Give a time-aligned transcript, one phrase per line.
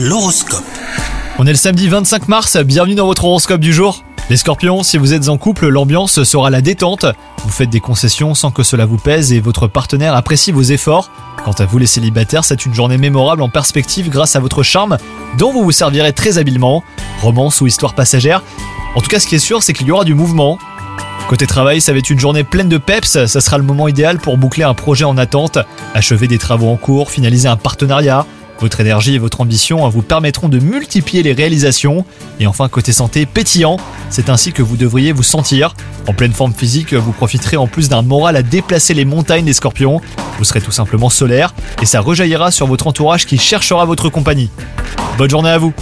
[0.00, 0.62] L'horoscope.
[1.40, 4.04] On est le samedi 25 mars, bienvenue dans votre horoscope du jour.
[4.30, 7.04] Les scorpions, si vous êtes en couple, l'ambiance sera la détente.
[7.42, 11.10] Vous faites des concessions sans que cela vous pèse et votre partenaire apprécie vos efforts.
[11.44, 14.98] Quant à vous les célibataires, c'est une journée mémorable en perspective grâce à votre charme
[15.36, 16.84] dont vous vous servirez très habilement.
[17.20, 18.44] Romance ou histoire passagère.
[18.94, 20.60] En tout cas, ce qui est sûr, c'est qu'il y aura du mouvement.
[21.28, 24.18] Côté travail, ça va être une journée pleine de peps, ça sera le moment idéal
[24.18, 25.58] pour boucler un projet en attente,
[25.92, 28.24] achever des travaux en cours, finaliser un partenariat.
[28.60, 32.04] Votre énergie et votre ambition vous permettront de multiplier les réalisations.
[32.40, 33.78] Et enfin, côté santé, pétillant,
[34.10, 35.74] c'est ainsi que vous devriez vous sentir.
[36.08, 39.52] En pleine forme physique, vous profiterez en plus d'un moral à déplacer les montagnes des
[39.52, 40.00] scorpions.
[40.38, 44.50] Vous serez tout simplement solaire et ça rejaillira sur votre entourage qui cherchera votre compagnie.
[45.18, 45.72] Bonne journée à vous